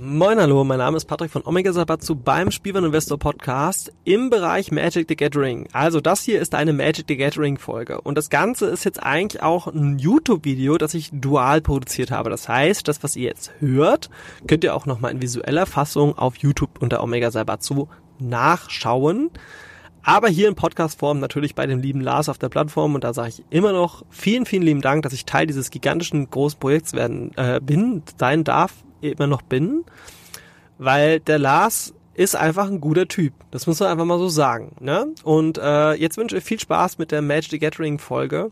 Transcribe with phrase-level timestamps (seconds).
[0.00, 4.70] Moin hallo, mein Name ist Patrick von Omega Sabatsu beim Spielwaren Investor Podcast im Bereich
[4.70, 5.66] Magic the Gathering.
[5.72, 9.42] Also das hier ist eine Magic the Gathering Folge und das Ganze ist jetzt eigentlich
[9.42, 12.30] auch ein YouTube-Video, das ich dual produziert habe.
[12.30, 14.08] Das heißt, das was ihr jetzt hört,
[14.46, 17.88] könnt ihr auch nochmal in visueller Fassung auf YouTube unter Omega Sabatsu
[18.20, 19.30] nachschauen.
[20.04, 23.30] Aber hier in Podcast-Form natürlich bei dem lieben Lars auf der Plattform und da sage
[23.30, 27.32] ich immer noch vielen, vielen lieben Dank, dass ich Teil dieses gigantischen großen Projekts werden
[27.36, 29.84] äh, bin, sein darf immer noch bin,
[30.78, 33.32] weil der Lars ist einfach ein guter Typ.
[33.52, 34.74] Das muss man einfach mal so sagen.
[34.80, 35.14] Ne?
[35.22, 38.50] Und äh, jetzt wünsche ich viel Spaß mit der Magic the Gathering Folge.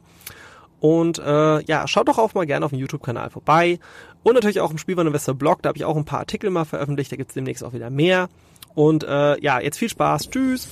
[0.79, 3.81] Und äh, ja, schaut doch auch mal gerne auf dem YouTube-Kanal vorbei.
[4.23, 7.11] Und natürlich auch im Spielwareninvestor Blog, da habe ich auch ein paar Artikel mal veröffentlicht,
[7.11, 8.28] da gibt's demnächst auch wieder mehr.
[8.75, 10.31] Und äh, ja, jetzt viel Spaß.
[10.31, 10.69] Tschüss.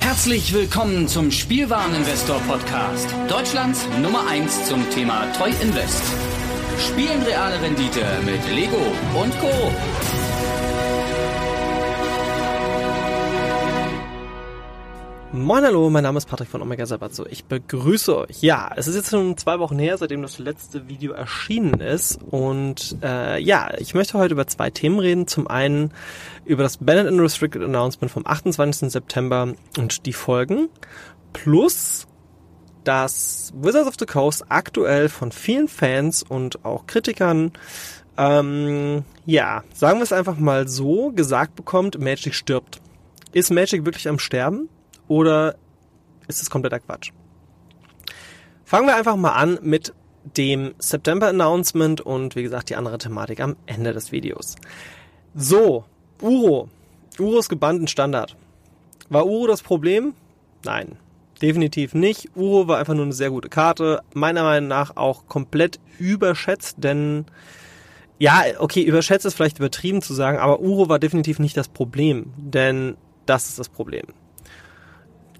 [0.00, 3.14] Herzlich willkommen zum Spielwareninvestor Podcast.
[3.28, 6.02] Deutschlands Nummer 1 zum Thema Toy Invest.
[6.88, 8.78] Spielen reale Rendite mit Lego
[9.14, 9.50] und Co.
[15.32, 17.24] Moin hallo, mein Name ist Patrick von Omega Sabazo.
[17.26, 18.42] Ich begrüße euch.
[18.42, 22.18] Ja, es ist jetzt schon zwei Wochen her, seitdem das letzte Video erschienen ist.
[22.30, 25.26] Und äh, ja, ich möchte heute über zwei Themen reden.
[25.26, 25.92] Zum einen
[26.44, 28.90] über das Banned and Restricted Announcement vom 28.
[28.90, 30.68] September und die Folgen.
[31.32, 32.08] Plus
[32.84, 37.52] dass Wizards of the Coast aktuell von vielen Fans und auch Kritikern,
[38.16, 42.80] ähm, ja, sagen wir es einfach mal so, gesagt bekommt, Magic stirbt.
[43.32, 44.68] Ist Magic wirklich am Sterben
[45.08, 45.56] oder
[46.26, 47.12] ist es kompletter Quatsch?
[48.64, 49.92] Fangen wir einfach mal an mit
[50.36, 54.56] dem September Announcement und wie gesagt die andere Thematik am Ende des Videos.
[55.34, 55.84] So,
[56.20, 56.68] Uro,
[57.18, 58.36] Uro ist gebannt in Standard.
[59.08, 60.14] War Uro das Problem?
[60.64, 60.96] Nein,
[61.42, 62.28] definitiv nicht.
[62.34, 64.02] Uro war einfach nur eine sehr gute Karte.
[64.14, 67.26] Meiner Meinung nach auch komplett überschätzt, denn
[68.18, 72.32] ja, okay, überschätzt ist vielleicht übertrieben zu sagen, aber Uro war definitiv nicht das Problem,
[72.36, 74.04] denn das ist das Problem.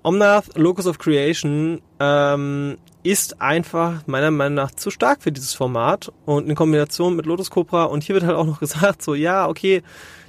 [0.02, 6.10] Omnath, Locus of Creation, ähm, ist einfach meiner Meinung nach zu stark für dieses Format
[6.24, 9.46] und in Kombination mit Lotus Cobra und hier wird halt auch noch gesagt, so ja,
[9.46, 9.82] okay,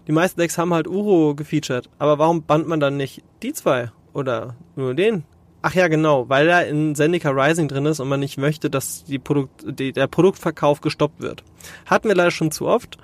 [0.07, 3.91] die meisten Decks haben halt Uro gefeatured, aber warum bannt man dann nicht die zwei
[4.13, 5.24] oder nur den?
[5.63, 9.04] Ach ja, genau, weil er in Zendika Rising drin ist und man nicht möchte, dass
[9.04, 11.44] die Produkt, die, der Produktverkauf gestoppt wird.
[11.86, 12.98] Hatten wir leider schon zu oft.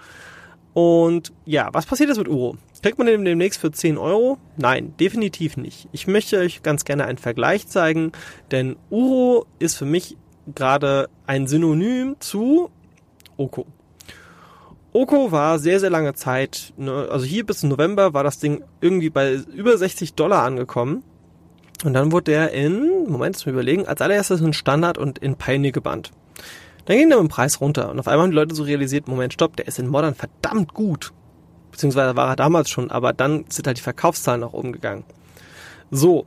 [0.74, 2.58] Und ja, was passiert jetzt mit Uro?
[2.82, 4.38] Kriegt man den demnächst für 10 Euro?
[4.58, 5.88] Nein, definitiv nicht.
[5.92, 8.12] Ich möchte euch ganz gerne einen Vergleich zeigen,
[8.52, 10.18] denn Uro ist für mich
[10.54, 12.70] gerade ein Synonym zu
[13.38, 13.66] Oko.
[14.94, 19.10] Oko war sehr, sehr lange Zeit, ne, also hier bis November war das Ding irgendwie
[19.10, 21.04] bei über 60 Dollar angekommen.
[21.84, 25.72] Und dann wurde der in, Moment, mal überlegen, als allererstes in Standard und in Pioneer
[25.72, 26.12] gebannt.
[26.86, 29.08] Dann ging der mit dem Preis runter und auf einmal haben die Leute so realisiert,
[29.08, 31.12] Moment, stopp, der ist in Modern verdammt gut.
[31.72, 35.04] Beziehungsweise war er damals schon, aber dann sind halt die Verkaufszahlen nach oben gegangen.
[35.92, 36.26] So,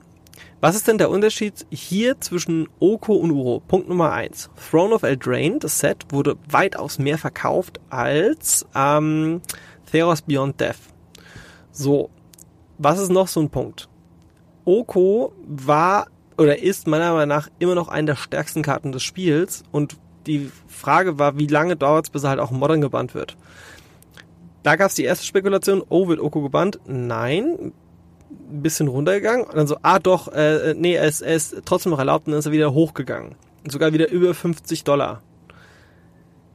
[0.61, 3.63] was ist denn der Unterschied hier zwischen Oko und Uro?
[3.67, 9.41] Punkt Nummer eins: Throne of Eldraine, das Set, wurde weitaus mehr verkauft als ähm,
[9.91, 10.77] Theros Beyond Death.
[11.73, 12.11] So,
[12.77, 13.89] was ist noch so ein Punkt?
[14.65, 16.07] Oko war
[16.39, 19.97] oder ist meiner Meinung nach immer noch eine der stärksten Karten des Spiels und
[20.27, 23.37] die Frage war, wie lange dauert es, bis er halt auch modern gebannt wird.
[24.63, 26.79] Da gab es die erste Spekulation, oh, wird Oko gebannt?
[26.87, 27.73] Nein.
[28.51, 29.47] Ein bisschen runtergegangen.
[29.47, 32.33] Und dann so, ah doch, äh, nee, er ist, er ist trotzdem noch erlaubt und
[32.33, 33.35] dann ist er wieder hochgegangen.
[33.67, 35.23] Sogar wieder über 50 Dollar.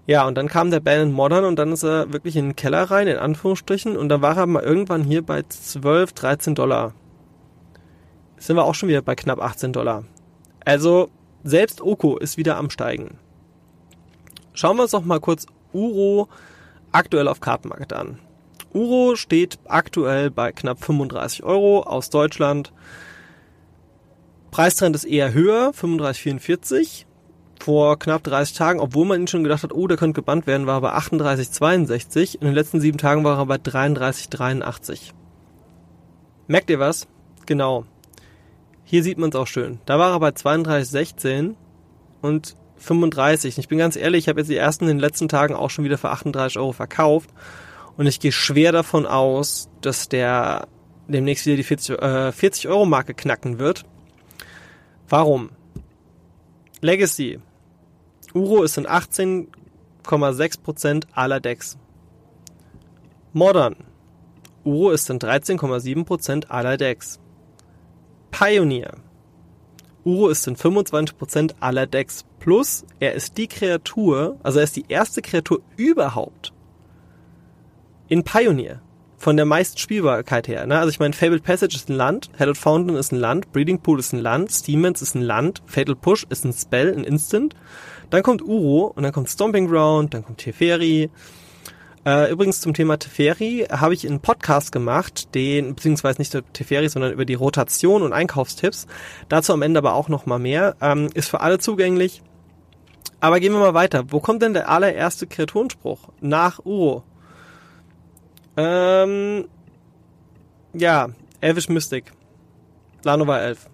[0.08, 2.56] Ja, und dann kam der Ban in Modern und dann ist er wirklich in den
[2.56, 6.94] Keller rein, in Anführungsstrichen, und dann war er mal irgendwann hier bei 12, 13 Dollar.
[8.38, 10.04] Sind wir auch schon wieder bei knapp 18 Dollar.
[10.64, 11.10] Also,
[11.44, 13.18] selbst Oko ist wieder am Steigen.
[14.54, 16.28] Schauen wir uns noch mal kurz Uro
[16.92, 18.20] aktuell auf Kartenmarket an.
[18.74, 22.74] Uro steht aktuell bei knapp 35 Euro aus Deutschland.
[24.52, 27.06] Preistrend ist eher höher, 35,44.
[27.60, 30.68] Vor knapp 30 Tagen, obwohl man ihn schon gedacht hat, oh, der könnte gebannt werden,
[30.68, 32.36] war er bei 38,62.
[32.36, 35.14] In den letzten sieben Tagen war er bei 33,83.
[36.48, 37.08] Merkt ihr was?
[37.46, 37.86] Genau.
[38.88, 39.80] Hier sieht man es auch schön.
[39.86, 41.56] Da war er bei 32,16
[42.22, 43.58] und 35.
[43.58, 45.86] Ich bin ganz ehrlich, ich habe jetzt die ersten in den letzten Tagen auch schon
[45.86, 47.32] wieder für 38 Euro verkauft.
[47.98, 50.68] Und ich gehe schwer davon aus, dass der
[51.08, 53.86] demnächst wieder die 40, äh, 40 Euro Marke knacken wird.
[55.10, 55.50] Warum?
[56.82, 57.40] Legacy.
[58.36, 61.80] Uro ist in 18,6% aller Decks.
[63.34, 63.78] Modern.
[64.64, 67.20] Uro ist in 13,7% aller Decks.
[68.38, 68.96] Pioneer.
[70.04, 72.26] Uro ist in 25% aller Decks.
[72.42, 76.52] Plus, er ist die Kreatur, also er ist die erste Kreatur überhaupt
[78.10, 78.82] in Pioneer.
[79.18, 80.68] Von der meisten Spielbarkeit her.
[80.68, 80.78] Ne?
[80.78, 84.00] Also ich meine, Fabled Passage ist ein Land, Hallowed Fountain ist ein Land, Breeding Pool
[84.00, 87.56] ist ein Land, Steamans ist ein Land, Fatal Push ist ein Spell, ein Instant.
[88.10, 91.10] Dann kommt Uro und dann kommt Stomping Ground, dann kommt Teferi,
[92.06, 97.12] äh, übrigens zum Thema Teferi habe ich einen Podcast gemacht, den, beziehungsweise nicht Teferi, sondern
[97.12, 98.86] über die Rotation und Einkaufstipps.
[99.28, 100.76] Dazu am Ende aber auch noch mal mehr.
[100.82, 102.22] Ähm, ist für alle zugänglich.
[103.20, 104.12] Aber gehen wir mal weiter.
[104.12, 106.10] Wo kommt denn der allererste Kreaturenspruch?
[106.22, 107.04] Nach Uro.
[108.56, 109.48] Ähm,
[110.74, 111.10] ja,
[111.42, 112.12] Elvish Mystic.
[113.04, 113.70] Lanova 11.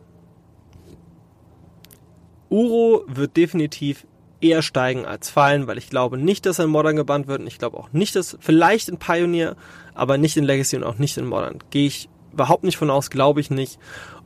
[2.50, 4.06] Uro wird definitiv
[4.42, 7.48] eher steigen als fallen, weil ich glaube nicht, dass er in Modern gebannt wird und
[7.48, 9.56] ich glaube auch nicht, dass vielleicht in Pioneer,
[9.94, 11.60] aber nicht in Legacy und auch nicht in Modern.
[11.70, 13.80] Gehe ich überhaupt nicht von aus, glaube ich nicht.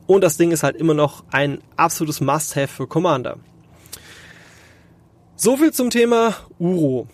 [0.06, 3.38] Und das Ding ist halt immer noch ein absolutes Must-Have für Commander.
[5.34, 7.08] So viel zum Thema Uro.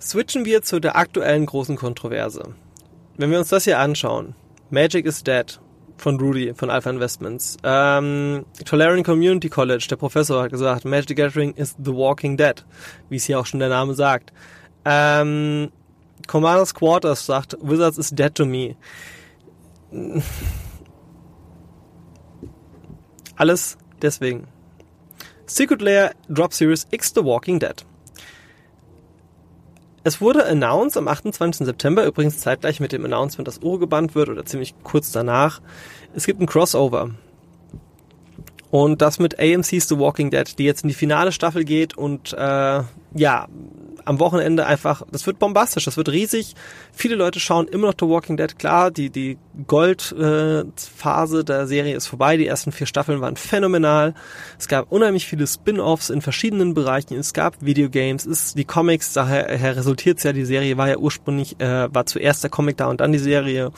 [0.00, 2.54] Switchen wir zu der aktuellen großen Kontroverse.
[3.16, 4.34] Wenn wir uns das hier anschauen,
[4.70, 5.60] Magic is Dead,
[5.96, 7.56] von Rudy von Alpha Investments.
[7.62, 12.64] Ähm, Tolarian Community College, der Professor hat gesagt, Magic the Gathering is The Walking Dead,
[13.08, 14.32] wie es hier auch schon der Name sagt.
[14.84, 15.70] Ähm,
[16.26, 18.76] Commander's Quarters sagt, Wizards is dead to me.
[23.36, 24.48] Alles deswegen.
[25.46, 27.84] Secret Lair Drop Series X The Walking Dead.
[30.06, 31.66] Es wurde announced am 28.
[31.66, 35.60] September, übrigens zeitgleich mit dem Announcement, dass Uro gebannt wird oder ziemlich kurz danach.
[36.14, 37.10] Es gibt ein Crossover.
[38.70, 42.32] Und das mit AMC's The Walking Dead, die jetzt in die finale Staffel geht und
[42.34, 42.82] äh,
[43.14, 43.48] ja,
[44.06, 46.54] am Wochenende einfach, das wird bombastisch, das wird riesig.
[46.92, 48.58] Viele Leute schauen immer noch The Walking Dead.
[48.58, 49.36] Klar, die, die
[49.66, 52.36] Goldphase äh, der Serie ist vorbei.
[52.36, 54.14] Die ersten vier Staffeln waren phänomenal.
[54.58, 57.18] Es gab unheimlich viele Spin-offs in verschiedenen Bereichen.
[57.18, 61.92] Es gab Videogames, es, die Comics, daher resultiert ja, die Serie war ja ursprünglich, äh,
[61.92, 63.72] war zuerst der Comic da und dann die Serie.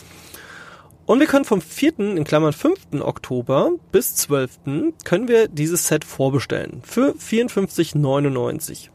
[1.07, 2.01] Und wir können vom 4.
[2.01, 3.01] in Klammern 5.
[3.01, 4.59] Oktober bis 12.
[5.05, 6.83] können wir dieses Set vorbestellen.
[6.85, 8.91] Für 54,99.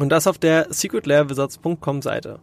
[0.00, 2.40] Und das auf der secretlairwizards.com Seite.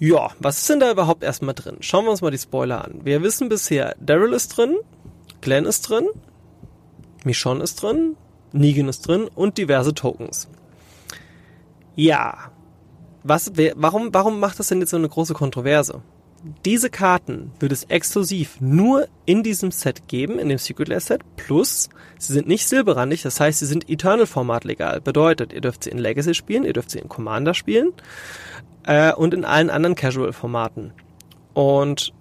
[0.00, 1.76] Ja, was ist denn da überhaupt erstmal drin?
[1.78, 3.04] Schauen wir uns mal die Spoiler an.
[3.04, 4.76] Wir wissen bisher, Daryl ist drin,
[5.42, 6.08] Glenn ist drin,
[7.22, 8.16] Michonne ist drin,
[8.50, 10.48] Negan ist drin und diverse Tokens.
[11.94, 12.50] Ja.
[13.22, 16.02] Was, wer, warum, warum macht das denn jetzt so eine große Kontroverse?
[16.64, 21.22] Diese Karten wird es exklusiv nur in diesem Set geben, in dem Secret Lair Set.
[21.36, 25.00] Plus, sie sind nicht silberrandig, das heißt, sie sind Eternal Format legal.
[25.00, 27.92] Bedeutet, ihr dürft sie in Legacy spielen, ihr dürft sie in Commander spielen
[28.84, 30.92] äh, und in allen anderen Casual Formaten.
[31.54, 32.12] Und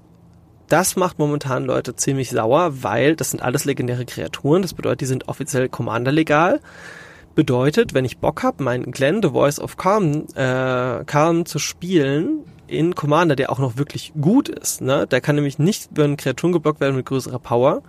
[0.68, 4.62] das macht momentan Leute ziemlich sauer, weil das sind alles legendäre Kreaturen.
[4.62, 6.62] Das bedeutet, die sind offiziell Commander legal.
[7.34, 12.46] Bedeutet, wenn ich Bock habe, meinen Glenn, The Voice of Calm, äh, Calm zu spielen,
[12.72, 14.82] in Commander, der auch noch wirklich gut ist.
[14.82, 15.06] Ne?
[15.08, 17.84] Der kann nämlich nicht, wenn Kreaturen geblockt werden mit größerer Power.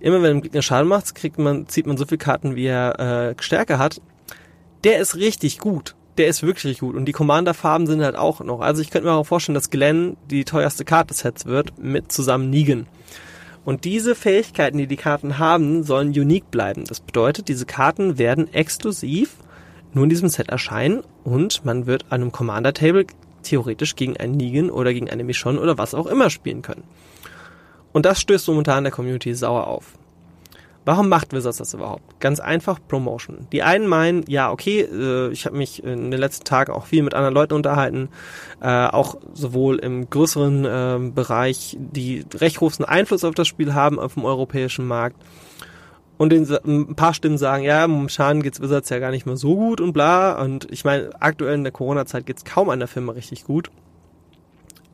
[0.00, 2.98] Immer wenn ein Gegner Schaden macht, kriegt man, zieht man so viele Karten, wie er
[3.38, 4.00] äh, Stärke hat.
[4.84, 5.94] Der ist richtig gut.
[6.18, 6.96] Der ist wirklich gut.
[6.96, 8.60] Und die Commander-Farben sind halt auch noch.
[8.60, 12.10] Also ich könnte mir auch vorstellen, dass Glenn die teuerste Karte des Sets wird, mit
[12.12, 12.86] zusammen Negan.
[13.64, 16.84] Und diese Fähigkeiten, die die Karten haben, sollen unique bleiben.
[16.84, 19.36] Das bedeutet, diese Karten werden exklusiv
[19.94, 23.06] nur in diesem Set erscheinen und man wird an einem Commander-Table
[23.42, 26.84] theoretisch gegen einen Negan oder gegen eine Michonne oder was auch immer spielen können.
[27.92, 29.98] Und das stößt momentan der Community sauer auf.
[30.84, 32.18] Warum macht Wizards das überhaupt?
[32.18, 33.46] Ganz einfach Promotion.
[33.52, 37.04] Die einen meinen, ja, okay, äh, ich habe mich in den letzten Tagen auch viel
[37.04, 38.08] mit anderen Leuten unterhalten,
[38.60, 44.00] äh, auch sowohl im größeren äh, Bereich, die recht großen Einfluss auf das Spiel haben
[44.00, 45.16] auf dem europäischen Markt.
[46.18, 49.56] Und den, ein paar Stimmen sagen, ja, momentan geht's Wizards ja gar nicht mehr so
[49.56, 50.40] gut und bla.
[50.40, 53.70] Und ich meine, aktuell in der Corona-Zeit geht's kaum einer Firma richtig gut.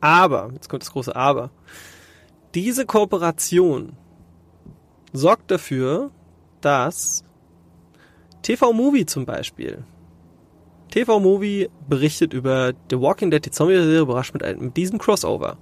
[0.00, 1.50] Aber, jetzt kommt das große Aber.
[2.54, 3.92] Diese Kooperation
[5.12, 6.10] sorgt dafür,
[6.60, 7.24] dass
[8.42, 9.84] TV Movie zum Beispiel.
[10.90, 15.58] TV Movie berichtet über The Walking Dead, die Zombie-Serie, überrascht mit, mit diesem Crossover.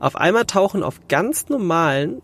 [0.00, 2.22] Auf einmal tauchen auf ganz normalen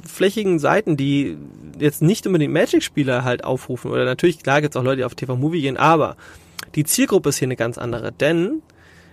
[0.00, 1.36] weitflächigen Seiten, die
[1.78, 5.62] jetzt nicht unbedingt Magic-Spieler halt aufrufen, oder natürlich, klar gibt's auch Leute, die auf TV-Movie
[5.62, 6.16] gehen, aber
[6.74, 8.62] die Zielgruppe ist hier eine ganz andere, denn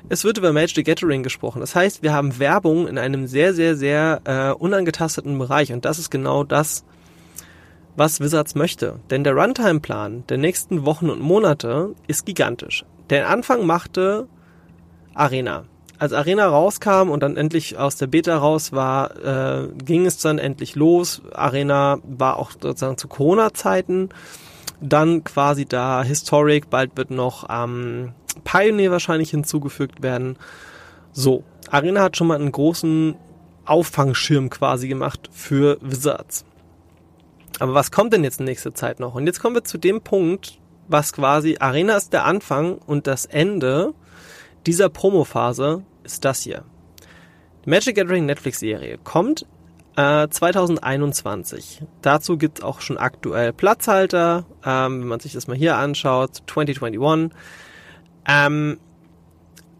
[0.07, 1.59] es wird über Magic the Gathering gesprochen.
[1.59, 5.99] Das heißt, wir haben Werbung in einem sehr, sehr, sehr äh, unangetasteten Bereich und das
[5.99, 6.85] ist genau das,
[7.97, 8.99] was Wizards möchte.
[9.09, 12.85] Denn der Runtime-Plan der nächsten Wochen und Monate ist gigantisch.
[13.09, 14.27] Der Anfang machte
[15.13, 15.65] Arena
[15.99, 20.39] als Arena rauskam und dann endlich aus der Beta raus war, äh, ging es dann
[20.39, 21.21] endlich los.
[21.33, 24.09] Arena war auch sozusagen zu Corona-Zeiten
[24.81, 26.01] dann quasi da.
[26.03, 28.13] Historic, bald wird noch ähm,
[28.45, 30.37] Pioneer wahrscheinlich hinzugefügt werden.
[31.11, 33.15] So, Arena hat schon mal einen großen
[33.65, 36.45] Auffangschirm quasi gemacht für Wizards.
[37.59, 39.15] Aber was kommt denn jetzt in nächster Zeit noch?
[39.15, 43.25] Und jetzt kommen wir zu dem Punkt, was quasi Arena ist der Anfang und das
[43.25, 43.93] Ende
[44.65, 46.63] dieser Promophase ist das hier.
[47.65, 49.45] Die Magic Gathering Netflix-Serie kommt
[49.95, 51.81] äh, 2021.
[52.01, 56.43] Dazu gibt es auch schon aktuell Platzhalter, ähm, wenn man sich das mal hier anschaut,
[56.47, 57.37] 2021.
[58.25, 58.77] Ähm,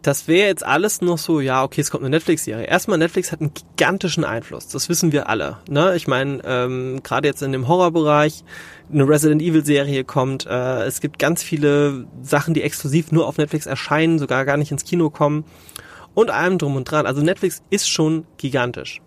[0.01, 2.65] das wäre jetzt alles noch so, ja, okay, es kommt eine Netflix-Serie.
[2.65, 5.57] Erstmal, Netflix hat einen gigantischen Einfluss, das wissen wir alle.
[5.69, 5.95] Ne?
[5.95, 8.43] Ich meine, ähm, gerade jetzt in dem Horrorbereich,
[8.91, 13.65] eine Resident Evil-Serie kommt, äh, es gibt ganz viele Sachen, die exklusiv nur auf Netflix
[13.65, 15.43] erscheinen, sogar gar nicht ins Kino kommen
[16.13, 17.05] und allem drum und dran.
[17.05, 19.01] Also Netflix ist schon gigantisch.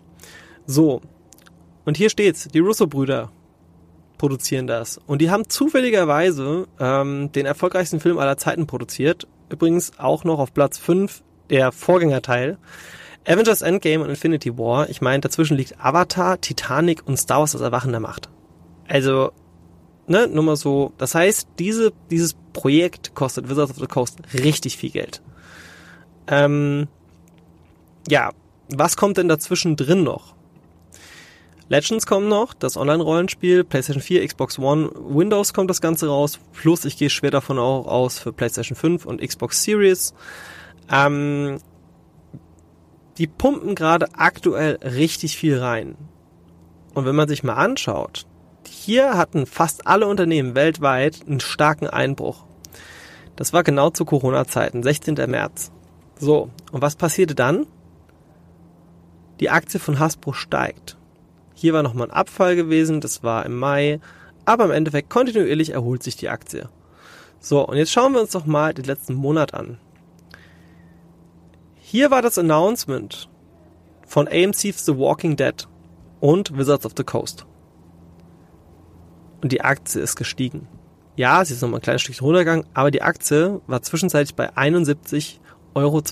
[0.66, 1.02] So.
[1.84, 3.30] Und hier steht's, die Russo-Brüder
[4.18, 5.00] produzieren das.
[5.06, 9.26] Und die haben zufälligerweise ähm, den erfolgreichsten Film aller Zeiten produziert.
[9.48, 12.56] Übrigens auch noch auf Platz 5 der Vorgängerteil.
[13.26, 14.88] Avengers Endgame und Infinity War.
[14.88, 18.28] Ich meine, dazwischen liegt Avatar, Titanic und Star Wars das Erwachen der Macht.
[18.88, 19.32] Also,
[20.06, 20.92] ne, nur mal so.
[20.98, 25.22] Das heißt, diese, dieses Projekt kostet Wizards of the Coast richtig viel Geld.
[26.32, 26.88] Ähm,
[28.08, 28.30] ja,
[28.70, 30.34] was kommt denn dazwischen drin noch?
[31.68, 36.86] Legends kommt noch, das Online-Rollenspiel, PlayStation 4, Xbox One, Windows kommt das Ganze raus, plus
[36.86, 40.14] ich gehe schwer davon auch aus für PlayStation 5 und Xbox Series.
[40.90, 41.58] Ähm,
[43.18, 45.96] die pumpen gerade aktuell richtig viel rein.
[46.94, 48.24] Und wenn man sich mal anschaut,
[48.66, 52.44] hier hatten fast alle Unternehmen weltweit einen starken Einbruch.
[53.36, 55.14] Das war genau zu Corona-Zeiten, 16.
[55.28, 55.72] März.
[56.22, 57.66] So, und was passierte dann?
[59.40, 60.96] Die Aktie von Hasbro steigt.
[61.52, 63.98] Hier war nochmal ein Abfall gewesen, das war im Mai,
[64.44, 66.68] aber im Endeffekt kontinuierlich erholt sich die Aktie.
[67.40, 69.78] So, und jetzt schauen wir uns doch mal den letzten Monat an.
[71.74, 73.28] Hier war das Announcement
[74.06, 75.66] von AMC's The Walking Dead
[76.20, 77.46] und Wizards of the Coast.
[79.40, 80.68] Und die Aktie ist gestiegen.
[81.16, 85.40] Ja, sie ist nochmal ein kleines Stückchen runtergegangen, aber die Aktie war zwischenzeitlich bei 71,82
[85.74, 86.02] Euro.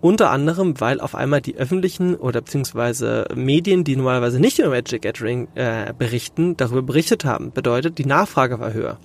[0.00, 5.02] Unter anderem, weil auf einmal die öffentlichen oder beziehungsweise Medien, die normalerweise nicht über Magic
[5.02, 7.52] Gathering äh, berichten, darüber berichtet haben.
[7.52, 8.98] Bedeutet, die Nachfrage war höher.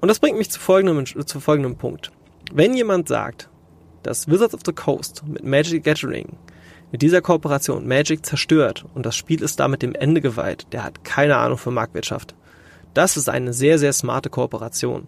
[0.00, 2.12] Und das bringt mich zu folgendem, zu folgendem Punkt.
[2.52, 3.48] Wenn jemand sagt,
[4.02, 6.36] dass Wizards of the Coast mit Magic Gathering
[6.92, 11.04] mit dieser Kooperation Magic zerstört und das Spiel ist damit dem Ende geweiht, der hat
[11.04, 12.34] keine Ahnung von Marktwirtschaft.
[12.94, 15.06] Das ist eine sehr, sehr smarte Kooperation.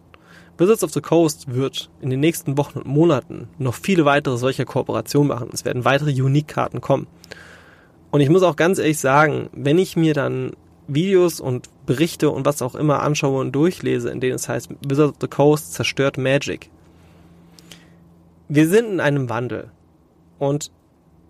[0.59, 4.65] Wizards of the Coast wird in den nächsten Wochen und Monaten noch viele weitere solcher
[4.65, 5.51] Kooperationen machen.
[5.53, 7.07] Es werden weitere Unique-Karten kommen.
[8.11, 10.53] Und ich muss auch ganz ehrlich sagen, wenn ich mir dann
[10.87, 15.13] Videos und Berichte und was auch immer anschaue und durchlese, in denen es heißt, Wizards
[15.13, 16.71] of the Coast zerstört Magic.
[18.49, 19.71] Wir sind in einem Wandel.
[20.39, 20.71] Und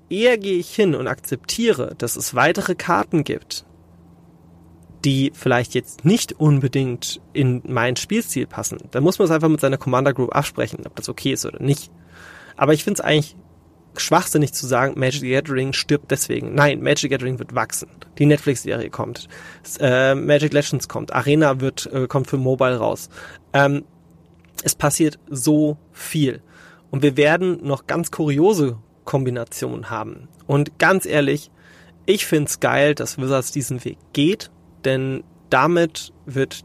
[0.08, 3.64] eher gehe ich hin und akzeptiere, dass es weitere Karten gibt,
[5.04, 8.78] die vielleicht jetzt nicht unbedingt in mein Spielstil passen.
[8.90, 11.62] Dann muss man es einfach mit seiner Commander Group absprechen, ob das okay ist oder
[11.62, 11.90] nicht.
[12.56, 13.36] Aber ich finde es eigentlich
[13.96, 16.54] schwachsinnig zu sagen, Magic the Gathering stirbt deswegen.
[16.54, 17.88] Nein, Magic the Gathering wird wachsen.
[18.18, 19.28] Die Netflix-Serie kommt.
[19.80, 21.12] Äh, Magic Legends kommt.
[21.12, 23.08] Arena wird, äh, kommt für Mobile raus.
[23.52, 23.84] Ähm,
[24.62, 26.42] es passiert so viel.
[26.90, 30.28] Und wir werden noch ganz kuriose Kombinationen haben.
[30.46, 31.50] Und ganz ehrlich,
[32.06, 34.50] ich find's geil, dass Wizards diesen Weg geht,
[34.84, 36.64] denn damit wird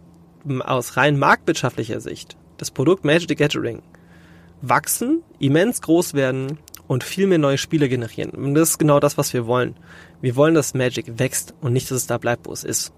[0.59, 3.81] aus rein marktwirtschaftlicher Sicht das Produkt Magic the Gathering
[4.61, 6.57] wachsen, immens groß werden
[6.87, 8.31] und viel mehr neue Spiele generieren.
[8.31, 9.75] Und das ist genau das, was wir wollen.
[10.21, 12.93] Wir wollen, dass Magic wächst und nicht, dass es da bleibt, wo es ist.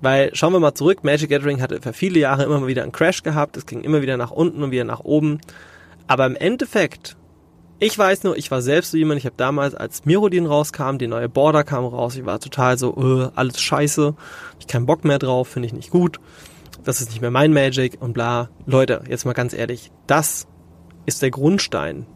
[0.00, 3.22] Weil, schauen wir mal zurück, Magic Gathering hatte für viele Jahre immer wieder einen Crash
[3.22, 5.40] gehabt, es ging immer wieder nach unten und wieder nach oben.
[6.06, 7.16] Aber im Endeffekt,
[7.84, 11.06] ich weiß nur, ich war selbst so jemand, ich habe damals, als Mirodin rauskam, die
[11.06, 14.14] neue Border kam raus, ich war total so, äh, alles scheiße,
[14.58, 16.18] ich keinen Bock mehr drauf, finde ich nicht gut,
[16.82, 18.48] das ist nicht mehr mein Magic und bla.
[18.64, 20.46] Leute, jetzt mal ganz ehrlich, das
[21.04, 22.06] ist der Grundstein,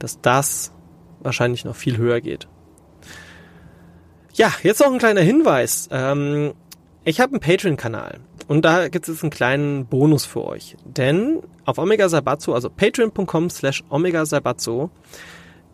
[0.00, 0.72] dass das
[1.20, 2.48] wahrscheinlich noch viel höher geht.
[4.34, 5.88] Ja, jetzt noch ein kleiner Hinweis.
[5.92, 6.54] Ähm,
[7.04, 10.76] ich habe einen Patreon-Kanal und da gibt es jetzt einen kleinen Bonus für euch.
[10.84, 14.90] Denn auf Omega Sabatzo, also patreon.com slash Omega Sabatzo,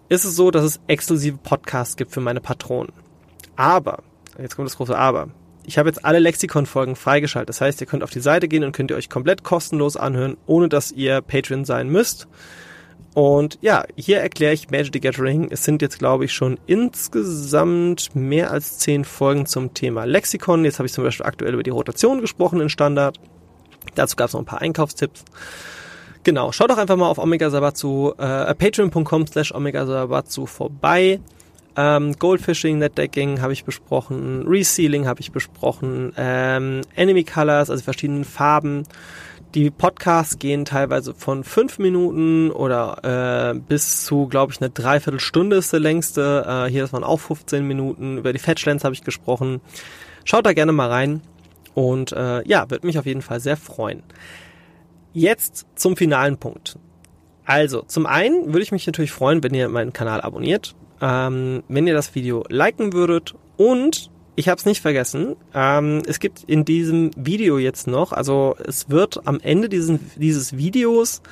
[0.08, 2.92] ist es so, dass es exklusive Podcasts gibt für meine Patronen.
[3.56, 4.02] Aber,
[4.38, 5.28] jetzt kommt das große Aber,
[5.64, 7.50] ich habe jetzt alle Lexikon-Folgen freigeschaltet.
[7.50, 10.38] Das heißt, ihr könnt auf die Seite gehen und könnt ihr euch komplett kostenlos anhören,
[10.46, 12.26] ohne dass ihr Patreon sein müsst.
[13.18, 15.48] Und ja, hier erkläre ich Magic the Gathering.
[15.50, 20.64] Es sind jetzt, glaube ich, schon insgesamt mehr als zehn Folgen zum Thema Lexikon.
[20.64, 23.18] Jetzt habe ich zum Beispiel aktuell über die Rotation gesprochen in Standard.
[23.96, 25.24] Dazu gab es noch ein paar Einkaufstipps.
[26.22, 31.18] Genau, schaut doch einfach mal auf Omega Sabatsu, äh, patreon.com slash Omega Sabatsu vorbei.
[31.74, 38.24] Ähm, Goldfishing, Netdecking habe ich besprochen, Resealing habe ich besprochen, ähm, Enemy Colors, also verschiedene
[38.24, 38.84] Farben.
[39.54, 45.56] Die Podcasts gehen teilweise von fünf Minuten oder äh, bis zu, glaube ich, eine Dreiviertelstunde
[45.56, 46.66] ist der längste.
[46.66, 48.18] Äh, hier waren auch 15 Minuten.
[48.18, 49.62] Über die Fetchlands habe ich gesprochen.
[50.24, 51.22] Schaut da gerne mal rein.
[51.72, 54.02] Und äh, ja, wird mich auf jeden Fall sehr freuen.
[55.14, 56.78] Jetzt zum finalen Punkt.
[57.46, 61.86] Also, zum einen würde ich mich natürlich freuen, wenn ihr meinen Kanal abonniert, ähm, wenn
[61.86, 65.34] ihr das Video liken würdet und ich habe es nicht vergessen.
[65.52, 70.56] Ähm, es gibt in diesem Video jetzt noch, also es wird am Ende diesen, dieses
[70.56, 71.22] Videos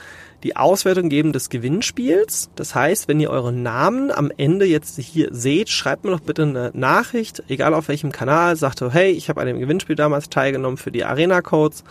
[0.42, 2.50] die Auswertung geben des Gewinnspiels.
[2.56, 6.42] Das heißt, wenn ihr euren Namen am Ende jetzt hier seht, schreibt mir doch bitte
[6.42, 10.28] eine Nachricht, egal auf welchem Kanal, sagt so, hey, ich habe an dem Gewinnspiel damals
[10.28, 11.84] teilgenommen für die Arena Codes.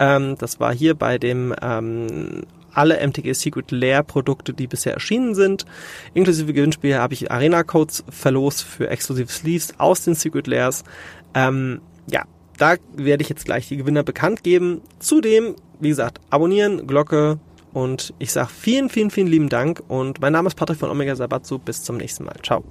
[0.00, 2.42] Ähm, das war hier bei dem ähm,
[2.78, 5.66] alle MTG Secret Lair Produkte, die bisher erschienen sind.
[6.14, 10.84] Inklusive Gewinnspiel habe ich Arena Codes verlost für Exclusive Sleeves aus den Secret Lairs.
[11.34, 12.24] Ähm, ja,
[12.56, 14.80] da werde ich jetzt gleich die Gewinner bekannt geben.
[15.00, 17.40] Zudem, wie gesagt, abonnieren, Glocke
[17.72, 21.16] und ich sage vielen, vielen, vielen lieben Dank und mein Name ist Patrick von Omega
[21.16, 21.58] Sabatsu.
[21.58, 22.36] Bis zum nächsten Mal.
[22.44, 22.62] Ciao.